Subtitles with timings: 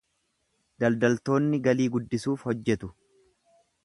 [0.83, 2.91] Daldaltoonni galii guddisuuf hojjatu.